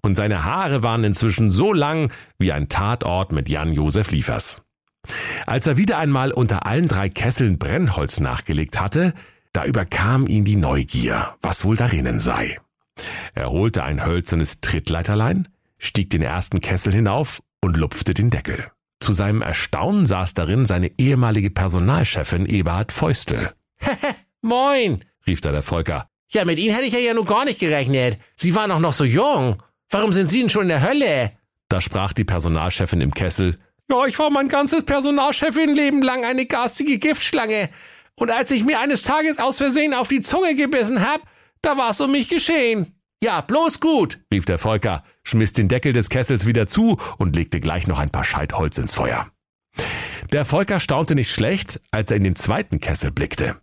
Und 0.00 0.16
seine 0.16 0.44
Haare 0.44 0.82
waren 0.82 1.04
inzwischen 1.04 1.52
so 1.52 1.72
lang 1.72 2.12
wie 2.38 2.50
ein 2.50 2.68
Tatort 2.68 3.30
mit 3.30 3.48
Jan-Josef 3.48 4.10
Liefers. 4.10 4.62
Als 5.46 5.68
er 5.68 5.76
wieder 5.76 5.98
einmal 5.98 6.32
unter 6.32 6.66
allen 6.66 6.88
drei 6.88 7.08
Kesseln 7.08 7.58
Brennholz 7.58 8.18
nachgelegt 8.18 8.80
hatte, 8.80 9.14
da 9.52 9.64
überkam 9.64 10.26
ihn 10.26 10.44
die 10.44 10.56
Neugier, 10.56 11.36
was 11.40 11.64
wohl 11.64 11.76
darinnen 11.76 12.18
sei. 12.18 12.58
Er 13.34 13.50
holte 13.50 13.84
ein 13.84 14.04
hölzernes 14.04 14.60
Trittleiterlein, 14.60 15.46
stieg 15.78 16.10
den 16.10 16.22
ersten 16.22 16.60
Kessel 16.60 16.92
hinauf 16.92 17.42
und 17.60 17.76
lupfte 17.76 18.12
den 18.12 18.30
Deckel. 18.30 18.72
Zu 19.02 19.14
seinem 19.14 19.42
Erstaunen 19.42 20.06
saß 20.06 20.34
darin 20.34 20.64
seine 20.64 20.92
ehemalige 20.96 21.50
Personalchefin 21.50 22.46
Eberhard 22.46 22.92
Feustel. 22.92 23.52
Moin. 24.42 25.04
rief 25.26 25.40
da 25.40 25.50
der 25.50 25.62
Volker. 25.62 26.06
Ja, 26.30 26.44
mit 26.44 26.60
Ihnen 26.60 26.72
hätte 26.72 26.86
ich 26.86 26.92
ja, 26.92 27.00
ja 27.00 27.12
nur 27.12 27.24
gar 27.24 27.44
nicht 27.44 27.58
gerechnet. 27.58 28.18
Sie 28.36 28.54
waren 28.54 28.70
doch 28.70 28.78
noch 28.78 28.92
so 28.92 29.02
jung. 29.02 29.60
Warum 29.90 30.12
sind 30.12 30.28
Sie 30.28 30.38
denn 30.38 30.50
schon 30.50 30.62
in 30.62 30.68
der 30.68 30.88
Hölle? 30.88 31.32
Da 31.68 31.80
sprach 31.80 32.12
die 32.12 32.22
Personalchefin 32.22 33.00
im 33.00 33.12
Kessel. 33.12 33.58
Ja, 33.90 34.06
ich 34.06 34.16
war 34.20 34.30
mein 34.30 34.46
ganzes 34.46 34.84
Personalchefin-Leben 34.84 36.00
lang 36.00 36.24
eine 36.24 36.46
garstige 36.46 36.98
Giftschlange. 36.98 37.70
Und 38.14 38.30
als 38.30 38.52
ich 38.52 38.64
mir 38.64 38.78
eines 38.78 39.02
Tages 39.02 39.40
aus 39.40 39.58
Versehen 39.58 39.94
auf 39.94 40.06
die 40.06 40.20
Zunge 40.20 40.54
gebissen 40.54 41.04
hab, 41.04 41.22
da 41.60 41.76
war's 41.76 42.00
um 42.00 42.12
mich 42.12 42.28
geschehen. 42.28 42.94
Ja, 43.20 43.40
bloß 43.40 43.80
gut. 43.80 44.20
rief 44.32 44.44
der 44.44 44.58
Volker, 44.58 45.02
schmiss 45.24 45.52
den 45.52 45.68
Deckel 45.68 45.92
des 45.92 46.08
Kessels 46.08 46.46
wieder 46.46 46.66
zu 46.66 46.98
und 47.18 47.36
legte 47.36 47.60
gleich 47.60 47.86
noch 47.86 47.98
ein 47.98 48.10
paar 48.10 48.24
Scheit 48.24 48.54
Holz 48.54 48.78
ins 48.78 48.94
Feuer. 48.94 49.28
Der 50.32 50.44
Volker 50.44 50.80
staunte 50.80 51.14
nicht 51.14 51.30
schlecht, 51.30 51.80
als 51.90 52.10
er 52.10 52.16
in 52.16 52.24
den 52.24 52.36
zweiten 52.36 52.80
Kessel 52.80 53.10
blickte. 53.10 53.56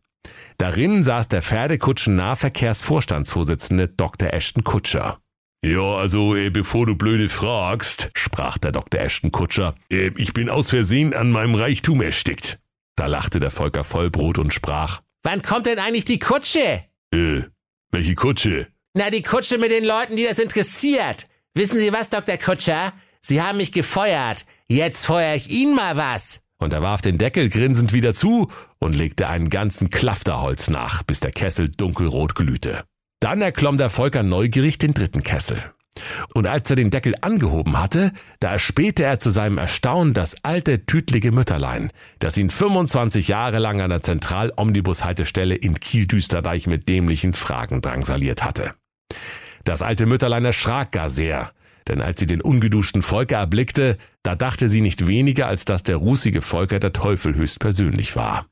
Darin 0.58 1.04
saß 1.04 1.30
der 1.30 1.42
Pferdekutschen-Nahverkehrsvorstandsvorsitzende 1.42 3.88
Dr. 3.88 4.34
Ashton 4.34 4.64
Kutscher. 4.64 5.20
Ja, 5.64 5.96
also, 5.96 6.36
äh, 6.36 6.50
bevor 6.50 6.86
du 6.86 6.96
blöde 6.96 7.30
fragst, 7.30 8.12
sprach 8.14 8.58
der 8.58 8.74
Dr. 8.74 9.00
Ashton 9.02 9.32
Kutscher. 9.32 9.76
äh, 9.90 10.12
ich 10.18 10.34
bin 10.34 10.50
aus 10.50 10.70
Versehen 10.70 11.14
an 11.14 11.32
meinem 11.32 11.56
Reichtum 11.56 12.02
erstickt. 12.02 12.60
Da 12.96 13.08
lachte 13.08 13.40
der 13.40 13.52
Volker 13.52 13.86
Vollbrot 13.86 14.38
und 14.38 14.54
sprach. 14.54 15.02
Wann 15.24 15.42
kommt 15.42 15.66
denn 15.66 15.80
eigentlich 15.80 16.06
die 16.06 16.20
Kutsche? 16.20 16.84
Äh, 17.14 17.44
welche 17.92 18.16
Kutsche? 18.16 18.68
Na, 18.94 19.10
die 19.10 19.24
Kutsche 19.24 19.58
mit 19.58 19.72
den 19.72 19.86
Leuten, 19.86 20.18
die 20.18 20.26
das 20.26 20.40
interessiert. 20.40 21.29
Wissen 21.56 21.80
Sie 21.80 21.92
was, 21.92 22.10
Dr. 22.10 22.38
Kutscher? 22.38 22.94
Sie 23.22 23.42
haben 23.42 23.58
mich 23.58 23.72
gefeuert. 23.72 24.46
Jetzt 24.68 25.06
feuer 25.06 25.36
ich 25.36 25.50
Ihnen 25.50 25.76
mal 25.76 25.98
was. 25.98 26.40
Und 26.58 26.74
er 26.74 26.82
warf 26.82 27.02
den 27.02 27.18
Deckel 27.18 27.50
grinsend 27.50 27.94
wieder 27.94 28.14
zu 28.14 28.52
und 28.80 28.96
legte 28.96 29.28
einen 29.28 29.50
ganzen 29.50 29.90
Klafter 29.90 30.42
Holz 30.42 30.70
nach, 30.70 31.04
bis 31.04 31.20
der 31.20 31.32
Kessel 31.32 31.70
dunkelrot 31.70 32.36
glühte. 32.36 32.84
Dann 33.20 33.42
erklomm 33.42 33.78
der 33.78 33.90
Volker 33.90 34.24
neugierig 34.24 34.78
den 34.78 34.94
dritten 34.94 35.24
Kessel. 35.24 35.64
Und 36.34 36.48
als 36.48 36.70
er 36.70 36.76
den 36.76 36.92
Deckel 36.92 37.16
angehoben 37.20 37.78
hatte, 37.78 38.14
da 38.40 38.54
erspähte 38.54 39.04
er 39.04 39.20
zu 39.20 39.32
seinem 39.32 39.58
Erstaunen 39.58 40.14
das 40.14 40.44
alte, 40.44 40.86
tütlige 40.86 41.32
Mütterlein, 41.32 41.92
das 42.20 42.38
ihn 42.38 42.50
25 42.50 43.28
Jahre 43.28 43.58
lang 43.60 43.82
an 43.82 43.90
der 43.90 44.04
Zentral-Omnibus-Haltestelle 44.04 45.56
in 45.56 45.80
Kiel-Düsterdeich 45.80 46.68
mit 46.68 46.88
dämlichen 46.88 47.34
Fragen 47.34 47.82
drangsaliert 47.82 48.44
hatte. 48.44 48.76
Das 49.64 49.82
alte 49.82 50.06
Mütterlein 50.06 50.46
erschrak 50.46 50.92
gar 50.92 51.10
sehr, 51.10 51.52
denn 51.88 52.02
als 52.02 52.20
sie 52.20 52.28
den 52.28 52.42
ungeduschten 52.42 53.02
Volker 53.02 53.38
erblickte, 53.38 53.98
da 54.24 54.36
dachte 54.36 54.70
sie 54.70 54.82
nicht 54.82 55.08
weniger, 55.08 55.48
als 55.48 55.66
dass 55.66 55.84
der 55.84 55.98
rußige 55.98 56.42
Volker 56.42 56.80
der 56.80 56.94
Teufel 56.94 57.36
höchstpersönlich 57.36 58.16
war. 58.16 58.46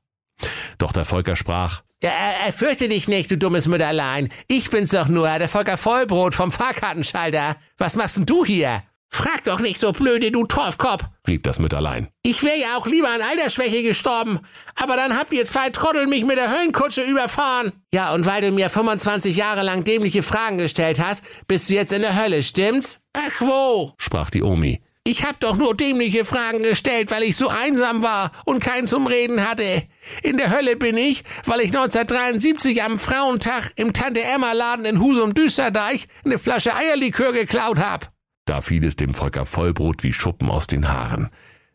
Doch 0.78 0.92
der 0.92 1.06
Volker 1.06 1.36
sprach, 1.36 1.82
ja, 2.04 2.12
fürchte 2.52 2.90
dich 2.90 3.08
nicht, 3.08 3.32
du 3.32 3.38
dummes 3.40 3.68
Mütterlein. 3.68 4.30
Ich 4.48 4.70
bin's 4.70 4.92
doch 4.92 5.08
nur, 5.08 5.28
der 5.40 5.50
Volker 5.50 5.78
Vollbrot 5.78 6.36
vom 6.36 6.52
Fahrkartenschalter. 6.52 7.56
Was 7.78 7.96
machst 7.96 8.18
denn 8.18 8.28
du 8.28 8.46
hier? 8.46 8.84
Frag 9.10 9.44
doch 9.46 9.60
nicht 9.60 9.80
so 9.80 9.92
blöde, 9.94 10.32
du 10.32 10.46
Torfkopf, 10.46 11.04
rief 11.28 11.42
das 11.42 11.60
Mütterlein. 11.60 12.10
Ich 12.24 12.44
wäre 12.44 12.60
ja 12.60 12.78
auch 12.78 12.88
lieber 12.88 13.10
an 13.10 13.22
Altersschwäche 13.22 13.82
gestorben. 13.84 14.40
Aber 14.76 14.96
dann 14.96 15.18
habt 15.18 15.34
ihr 15.34 15.46
zwei 15.46 15.70
Trottel 15.70 16.08
mich 16.08 16.24
mit 16.24 16.38
der 16.38 16.52
Höllenkutsche 16.52 17.02
überfahren. 17.02 17.72
Ja, 17.94 18.14
und 18.14 18.26
weil 18.26 18.42
du 18.42 18.52
mir 18.52 18.70
25 18.70 19.36
Jahre 19.36 19.64
lang 19.64 19.84
dämliche 19.84 20.24
Fragen 20.24 20.58
gestellt 20.58 21.02
hast, 21.02 21.24
bist 21.48 21.70
du 21.70 21.76
jetzt 21.76 21.94
in 21.94 22.02
der 22.02 22.22
Hölle, 22.22 22.44
stimmt's? 22.44 23.00
Ach 23.14 23.42
wo, 23.42 23.94
sprach 23.98 24.30
die 24.30 24.44
Omi. 24.44 24.82
Ich 25.04 25.24
hab 25.24 25.40
doch 25.40 25.56
nur 25.56 25.74
dämliche 25.74 26.26
Fragen 26.26 26.62
gestellt, 26.64 27.12
weil 27.12 27.24
ich 27.24 27.38
so 27.38 27.48
einsam 27.48 28.04
war 28.04 28.34
und 28.44 28.60
keinen 28.60 28.88
zum 28.88 29.08
Reden 29.08 29.48
hatte. 29.48 29.84
In 30.22 30.36
der 30.36 30.52
Hölle 30.52 30.76
bin 30.76 30.98
ich, 30.98 31.24
weil 31.46 31.62
ich 31.62 31.68
1973 31.68 32.84
am 32.84 33.00
Frauentag 33.00 33.72
im 33.78 33.94
Tante-Emma-Laden 33.94 34.84
in 34.84 35.00
Husum 35.00 35.34
Düsterdeich 35.34 36.10
eine 36.26 36.38
Flasche 36.38 36.76
Eierlikör 36.76 37.32
geklaut 37.32 37.80
hab. 37.80 38.12
Da 38.48 38.62
fiel 38.62 38.86
es 38.86 38.96
dem 38.96 39.14
Volker 39.14 39.46
Vollbrot 39.46 40.04
wie 40.04 40.14
Schuppen 40.14 40.50
aus 40.50 40.68
den 40.68 40.88
Haaren. 40.88 41.30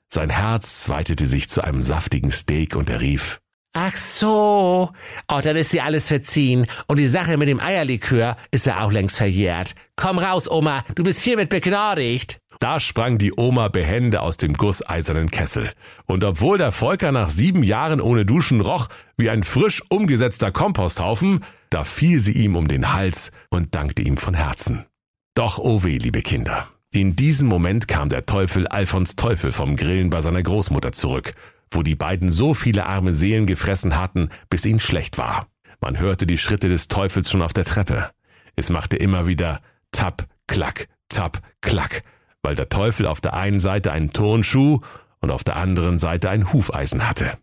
Sein 0.09 0.31
Herz 0.31 0.89
weitete 0.89 1.27
sich 1.27 1.49
zu 1.49 1.63
einem 1.63 1.83
saftigen 1.83 2.33
Steak 2.33 2.75
und 2.75 2.91
er 2.91 3.01
rief, 3.01 3.41
Ach 3.75 3.95
so. 3.95 4.91
Oh, 5.29 5.41
dann 5.43 5.57
ist 5.57 5.73
dir 5.73 5.85
alles 5.85 6.09
verziehen. 6.09 6.67
Und 6.89 6.99
die 6.99 7.07
Sache 7.07 7.37
mit 7.37 7.49
dem 7.49 7.61
Eierlikör 7.61 8.37
ist 8.51 8.67
ja 8.67 8.83
auch 8.83 8.93
längst 8.93 9.17
verjährt. 9.17 9.75
Komm 9.97 10.19
raus, 10.19 10.51
Oma, 10.51 10.85
du 10.95 11.03
bist 11.03 11.23
hiermit 11.23 11.49
begnadigt. 11.49 12.39
Da 12.59 12.81
sprang 12.81 13.17
die 13.17 13.33
Oma 13.37 13.69
behende 13.69 14.21
aus 14.21 14.37
dem 14.37 14.55
gusseisernen 14.55 15.31
Kessel. 15.31 15.73
Und 16.07 16.25
obwohl 16.25 16.59
der 16.59 16.73
Volker 16.73 17.13
nach 17.13 17.31
sieben 17.31 17.63
Jahren 17.63 18.01
ohne 18.01 18.27
Duschen 18.27 18.61
roch 18.61 18.89
wie 19.17 19.31
ein 19.31 19.43
frisch 19.43 19.83
umgesetzter 19.89 20.53
Komposthaufen, 20.53 21.45
da 21.71 21.85
fiel 21.85 22.19
sie 22.19 22.33
ihm 22.33 22.57
um 22.57 22.69
den 22.69 22.93
Hals 22.93 23.33
und 23.51 23.75
dankte 23.75 24.03
ihm 24.03 24.17
von 24.17 24.35
Herzen. 24.35 24.87
Doch 25.35 25.59
oh 25.59 25.83
weh, 25.83 25.99
liebe 25.99 26.23
Kinder. 26.23 26.69
In 26.91 27.17
diesem 27.17 27.49
Moment 27.49 27.89
kam 27.89 28.09
der 28.11 28.27
Teufel 28.27 28.69
Alfons 28.69 29.17
Teufel 29.17 29.51
vom 29.51 29.77
Grillen 29.77 30.11
bei 30.11 30.21
seiner 30.21 30.43
Großmutter 30.43 30.93
zurück 30.93 31.33
wo 31.75 31.83
die 31.83 31.95
beiden 31.95 32.31
so 32.31 32.55
viele 32.55 32.87
arme 32.87 33.15
Seelen 33.15 33.47
gefressen 33.47 33.97
hatten, 33.97 34.31
bis 34.51 34.65
ihnen 34.65 34.81
schlecht 34.81 35.19
war. 35.19 35.47
Man 35.81 35.99
hörte 35.99 36.27
die 36.27 36.39
Schritte 36.39 36.69
des 36.69 36.89
Teufels 36.89 37.31
schon 37.31 37.43
auf 37.43 37.53
der 37.53 37.65
Treppe. 37.65 38.11
Es 38.57 38.71
machte 38.71 38.97
immer 38.97 39.27
wieder 39.27 39.61
Tap, 39.91 40.27
Klack, 40.47 40.89
Tap, 41.09 41.41
Klack, 41.61 42.03
weil 42.43 42.55
der 42.55 42.69
Teufel 42.69 43.07
auf 43.07 43.21
der 43.21 43.35
einen 43.35 43.61
Seite 43.61 43.93
einen 43.93 44.13
Turnschuh 44.13 44.81
und 45.21 45.31
auf 45.31 45.45
der 45.45 45.57
anderen 45.57 45.99
Seite 45.99 46.31
ein 46.31 46.53
Hufeisen 46.53 47.09
hatte. 47.09 47.39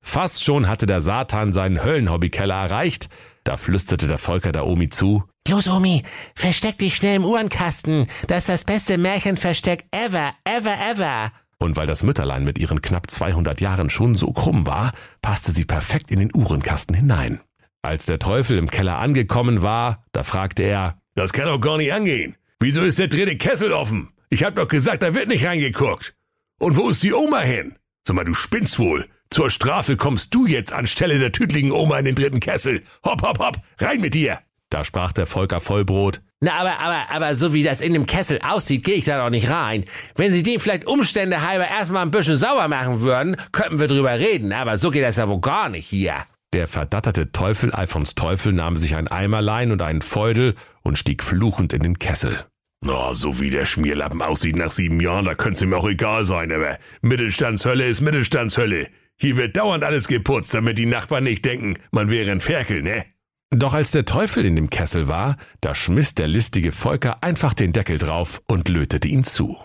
Fast 0.00 0.44
schon 0.44 0.68
hatte 0.68 0.86
der 0.86 1.00
Satan 1.00 1.52
seinen 1.52 1.82
Höllenhobbykeller 1.82 2.54
erreicht, 2.54 3.08
da 3.44 3.56
flüsterte 3.56 4.06
der 4.06 4.18
Volker 4.18 4.52
der 4.52 4.66
Omi 4.66 4.88
zu. 4.88 5.24
Los, 5.48 5.66
Omi, 5.66 6.02
versteck 6.34 6.78
dich 6.78 6.96
schnell 6.96 7.16
im 7.16 7.24
Uhrenkasten. 7.24 8.06
Das 8.26 8.40
ist 8.40 8.48
das 8.48 8.64
beste 8.64 8.98
Märchenversteck 8.98 9.86
ever, 9.90 10.32
ever, 10.44 10.74
ever. 10.90 11.32
Und 11.58 11.76
weil 11.76 11.86
das 11.86 12.02
Mütterlein 12.02 12.44
mit 12.44 12.58
ihren 12.58 12.82
knapp 12.82 13.10
200 13.10 13.60
Jahren 13.60 13.90
schon 13.90 14.14
so 14.14 14.32
krumm 14.32 14.66
war, 14.66 14.92
passte 15.22 15.52
sie 15.52 15.64
perfekt 15.64 16.10
in 16.10 16.18
den 16.18 16.30
Uhrenkasten 16.34 16.94
hinein. 16.94 17.40
Als 17.82 18.04
der 18.06 18.18
Teufel 18.18 18.58
im 18.58 18.70
Keller 18.70 18.98
angekommen 18.98 19.62
war, 19.62 20.04
da 20.12 20.22
fragte 20.22 20.62
er, 20.62 21.00
Das 21.14 21.32
kann 21.32 21.46
doch 21.46 21.60
gar 21.60 21.78
nicht 21.78 21.92
angehen. 21.92 22.36
Wieso 22.60 22.82
ist 22.82 22.98
der 22.98 23.08
dritte 23.08 23.36
Kessel 23.36 23.72
offen? 23.72 24.10
Ich 24.30 24.44
hab 24.44 24.56
doch 24.56 24.68
gesagt, 24.68 25.02
da 25.02 25.14
wird 25.14 25.28
nicht 25.28 25.46
reingeguckt. 25.46 26.14
Und 26.60 26.76
wo 26.76 26.90
ist 26.90 27.02
die 27.02 27.14
Oma 27.14 27.40
hin? 27.40 27.76
Sag 28.06 28.16
mal, 28.16 28.24
du 28.24 28.34
spinnst 28.34 28.78
wohl. 28.78 29.08
Zur 29.30 29.50
Strafe 29.50 29.96
kommst 29.96 30.34
du 30.34 30.46
jetzt 30.46 30.72
anstelle 30.72 31.18
der 31.18 31.32
tütligen 31.32 31.72
Oma 31.72 31.98
in 31.98 32.04
den 32.04 32.14
dritten 32.14 32.40
Kessel. 32.40 32.82
Hopp, 33.04 33.22
hopp, 33.22 33.38
hopp, 33.38 33.56
rein 33.78 34.00
mit 34.00 34.14
dir. 34.14 34.38
Da 34.70 34.84
sprach 34.84 35.12
der 35.12 35.26
Volker 35.26 35.60
Vollbrot. 35.60 36.20
Na, 36.40 36.52
aber, 36.54 36.78
aber, 36.78 37.10
aber 37.10 37.34
so 37.34 37.52
wie 37.52 37.62
das 37.62 37.80
in 37.80 37.94
dem 37.94 38.06
Kessel 38.06 38.38
aussieht, 38.46 38.84
gehe 38.84 38.94
ich 38.94 39.04
da 39.04 39.22
doch 39.22 39.30
nicht 39.30 39.50
rein. 39.50 39.84
Wenn 40.14 40.30
Sie 40.30 40.42
den 40.42 40.60
vielleicht 40.60 40.86
Umstände 40.86 41.46
halber 41.46 41.66
erstmal 41.66 42.02
ein 42.02 42.10
bisschen 42.10 42.36
sauber 42.36 42.68
machen 42.68 43.00
würden, 43.00 43.36
könnten 43.50 43.80
wir 43.80 43.88
drüber 43.88 44.18
reden, 44.18 44.52
aber 44.52 44.76
so 44.76 44.90
geht 44.90 45.02
das 45.02 45.16
ja 45.16 45.28
wohl 45.28 45.40
gar 45.40 45.68
nicht 45.68 45.86
hier. 45.86 46.14
Der 46.52 46.66
verdatterte 46.66 47.32
Teufel 47.32 47.72
Alfons 47.72 48.14
Teufel 48.14 48.52
nahm 48.52 48.76
sich 48.76 48.94
ein 48.94 49.08
Eimerlein 49.08 49.72
und 49.72 49.82
einen 49.82 50.00
Feudel 50.00 50.54
und 50.82 50.96
stieg 50.96 51.22
fluchend 51.22 51.72
in 51.72 51.82
den 51.82 51.98
Kessel. 51.98 52.44
Na, 52.84 53.10
oh, 53.10 53.14
so 53.14 53.40
wie 53.40 53.50
der 53.50 53.66
Schmierlappen 53.66 54.22
aussieht 54.22 54.56
nach 54.56 54.70
sieben 54.70 55.00
Jahren, 55.00 55.24
da 55.24 55.34
könnte 55.34 55.64
es 55.64 55.68
mir 55.68 55.76
auch 55.76 55.88
egal 55.88 56.24
sein, 56.24 56.52
aber 56.52 56.78
Mittelstandshölle 57.02 57.84
ist 57.86 58.00
Mittelstandshölle. 58.00 58.86
Hier 59.16 59.36
wird 59.36 59.56
dauernd 59.56 59.82
alles 59.82 60.06
geputzt, 60.06 60.54
damit 60.54 60.78
die 60.78 60.86
Nachbarn 60.86 61.24
nicht 61.24 61.44
denken, 61.44 61.78
man 61.90 62.08
wäre 62.08 62.30
ein 62.30 62.40
Ferkel, 62.40 62.82
ne? 62.82 63.04
Doch 63.50 63.72
als 63.72 63.90
der 63.90 64.04
Teufel 64.04 64.44
in 64.44 64.56
dem 64.56 64.68
Kessel 64.68 65.08
war, 65.08 65.36
da 65.60 65.74
schmiss 65.74 66.14
der 66.14 66.28
listige 66.28 66.72
Volker 66.72 67.22
einfach 67.22 67.54
den 67.54 67.72
Deckel 67.72 67.98
drauf 67.98 68.42
und 68.46 68.68
lötete 68.68 69.08
ihn 69.08 69.24
zu. 69.24 69.58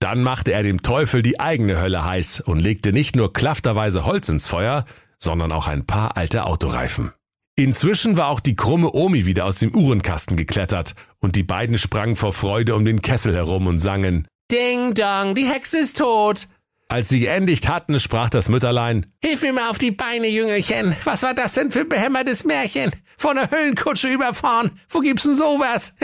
Dann 0.00 0.22
machte 0.22 0.52
er 0.52 0.62
dem 0.62 0.82
Teufel 0.82 1.22
die 1.22 1.40
eigene 1.40 1.80
Hölle 1.80 2.04
heiß 2.04 2.40
und 2.40 2.60
legte 2.60 2.92
nicht 2.92 3.16
nur 3.16 3.32
klafterweise 3.32 4.04
Holz 4.04 4.28
ins 4.28 4.46
Feuer, 4.46 4.84
sondern 5.18 5.52
auch 5.52 5.66
ein 5.66 5.86
paar 5.86 6.16
alte 6.16 6.44
Autoreifen. 6.44 7.12
Inzwischen 7.56 8.16
war 8.16 8.28
auch 8.28 8.40
die 8.40 8.56
krumme 8.56 8.92
Omi 8.92 9.26
wieder 9.26 9.44
aus 9.44 9.58
dem 9.58 9.74
Uhrenkasten 9.74 10.36
geklettert 10.36 10.94
und 11.20 11.36
die 11.36 11.44
beiden 11.44 11.78
sprangen 11.78 12.16
vor 12.16 12.32
Freude 12.32 12.74
um 12.74 12.84
den 12.84 13.00
Kessel 13.00 13.34
herum 13.34 13.66
und 13.66 13.78
sangen 13.78 14.26
Ding 14.52 14.94
dong, 14.94 15.34
die 15.34 15.46
Hexe 15.46 15.78
ist 15.78 15.98
tot. 15.98 16.48
Als 16.88 17.08
sie 17.08 17.20
geendigt 17.20 17.68
hatten, 17.68 17.98
sprach 17.98 18.28
das 18.28 18.48
Mütterlein, 18.48 19.06
Hilf 19.22 19.42
mir 19.42 19.52
mal 19.52 19.70
auf 19.70 19.78
die 19.78 19.90
Beine, 19.90 20.28
Jüngelchen. 20.28 20.94
Was 21.04 21.22
war 21.22 21.34
das 21.34 21.54
denn 21.54 21.70
für 21.70 21.84
behämmertes 21.84 22.44
Märchen? 22.44 22.92
Von 23.16 23.36
der 23.36 23.50
Höllenkutsche 23.50 24.08
überfahren. 24.08 24.70
Wo 24.88 25.00
gibt's 25.00 25.22
denn 25.22 25.34
sowas? 25.34 25.94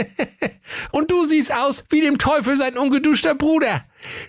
Und 0.90 1.10
du 1.10 1.24
siehst 1.26 1.54
aus 1.54 1.84
wie 1.90 2.00
dem 2.00 2.18
Teufel 2.18 2.56
sein 2.56 2.78
ungeduschter 2.78 3.34
Bruder. 3.34 3.84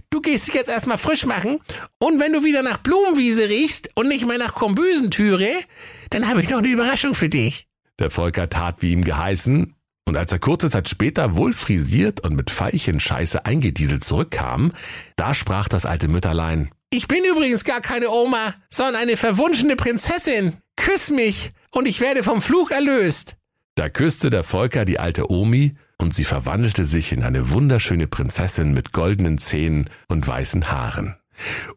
Du 0.10 0.20
gehst 0.20 0.48
dich 0.48 0.56
jetzt 0.56 0.70
erstmal 0.70 0.98
frisch 0.98 1.26
machen. 1.26 1.60
Und 2.00 2.20
wenn 2.20 2.34
du 2.34 2.44
wieder 2.44 2.64
nach 2.64 2.80
Blumenwiese 2.80 3.48
riechst 3.50 3.90
und 3.96 4.10
nicht 4.10 4.28
mehr 4.28 4.38
nach 4.38 4.54
Kombüsentüre, 4.54 5.50
dann 6.10 6.28
habe 6.28 6.42
ich 6.42 6.50
noch 6.50 6.58
eine 6.60 6.68
Überraschung 6.68 7.16
für 7.16 7.30
dich. 7.30 7.68
Der 7.98 8.10
Volker 8.10 8.50
tat, 8.50 8.82
wie 8.82 8.92
ihm 8.92 9.04
geheißen, 9.04 9.76
und 10.12 10.18
als 10.18 10.34
er 10.34 10.40
kurze 10.40 10.70
Zeit 10.70 10.90
später 10.90 11.38
wohl 11.38 11.54
frisiert 11.54 12.20
und 12.20 12.36
mit 12.36 12.52
Veilchenscheiße 12.52 13.46
eingedieselt 13.46 14.04
zurückkam, 14.04 14.74
da 15.16 15.34
sprach 15.34 15.70
das 15.70 15.86
alte 15.86 16.10
Mütterlein. 16.10 16.70
Ich 16.90 17.08
bin 17.08 17.24
übrigens 17.24 17.64
gar 17.64 17.80
keine 17.80 18.10
Oma, 18.10 18.54
sondern 18.70 18.98
eine 18.98 19.16
verwunschene 19.16 19.78
Prinzessin. 19.78 20.52
Küss 20.76 21.12
mich, 21.12 21.54
und 21.72 21.88
ich 21.88 22.02
werde 22.02 22.24
vom 22.24 22.42
Fluch 22.42 22.72
erlöst. 22.72 23.38
Da 23.76 23.88
küsste 23.88 24.30
der 24.30 24.44
Volker 24.44 24.84
die 24.84 25.00
alte 25.00 25.32
Omi, 25.32 25.76
und 25.98 26.14
sie 26.14 26.26
verwandelte 26.26 26.84
sich 26.84 27.14
in 27.14 27.24
eine 27.24 27.52
wunderschöne 27.52 28.08
Prinzessin 28.08 28.74
mit 28.74 28.92
goldenen 28.92 29.38
Zähnen 29.38 29.90
und 30.10 30.28
weißen 30.28 30.70
Haaren. 30.70 31.16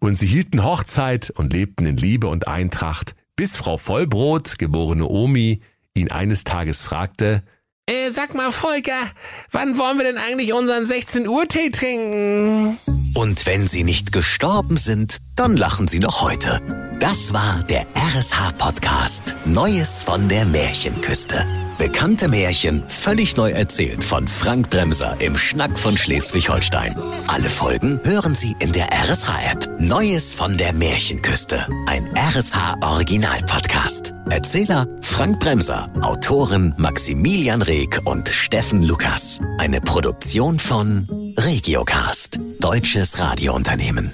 Und 0.01 0.19
sie 0.19 0.27
hielten 0.27 0.65
Hochzeit 0.65 1.31
und 1.31 1.53
lebten 1.53 1.87
in 1.87 1.97
Liebe 1.97 2.27
und 2.27 2.49
Eintracht, 2.49 3.15
bis 3.37 3.57
Frau 3.57 3.77
Vollbrot, 3.77 4.59
geborene 4.59 5.07
Omi, 5.07 5.61
ihn 5.95 6.11
eines 6.11 6.43
Tages 6.43 6.83
fragte, 6.83 7.45
äh, 7.87 8.11
sag 8.11 8.35
mal, 8.35 8.53
Volker, 8.53 9.11
wann 9.51 9.79
wollen 9.79 9.99
wir 9.99 10.05
denn 10.05 10.19
eigentlich 10.19 10.53
unseren 10.53 10.87
16 10.87 11.29
Uhr 11.29 11.47
Tee 11.49 11.71
trinken? 11.71 12.79
Und 13.15 13.47
wenn 13.47 13.69
sie 13.69 13.85
nicht 13.85 14.13
gestorben 14.13 14.77
sind, 14.77 15.19
dann 15.37 15.57
lachen 15.57 15.87
sie 15.89 16.01
noch 16.01 16.23
heute. 16.23 16.61
Das 16.99 17.33
war 17.33 17.63
der 17.65 17.87
RSH 17.95 18.53
Podcast 18.59 19.37
Neues 19.45 20.03
von 20.03 20.29
der 20.29 20.45
Märchenküste. 20.47 21.47
Bekannte 21.79 22.29
Märchen 22.29 22.89
völlig 22.89 23.37
neu 23.37 23.51
erzählt 23.51 24.03
von 24.05 24.27
Frank 24.29 24.71
Bremser 24.71 25.17
im 25.21 25.37
Schnack 25.37 25.79
von 25.79 25.97
Schleswig-Holstein. 25.97 26.97
Alle 27.27 27.49
Folgen 27.49 28.01
hören 28.05 28.35
Sie 28.35 28.55
in 28.61 28.73
der 28.73 28.89
RSH-App. 28.93 29.81
Neues 29.81 30.35
von 30.35 30.57
der 30.57 30.73
Märchenküste. 30.73 31.69
Ein 31.87 32.09
RSH-Original-Podcast. 32.17 34.15
Erzähler 34.31 34.87
Frank 35.03 35.41
Bremser. 35.41 35.91
Autoren 36.03 36.75
Maximilian 36.77 37.63
Reg 37.63 38.01
und 38.05 38.29
Steffen 38.29 38.83
Lukas. 38.83 39.41
Eine 39.59 39.81
Produktion 39.81 40.59
von 40.59 41.07
Regiocast. 41.37 42.41
Deutsches 42.61 43.19
Radiounternehmen. 43.19 44.13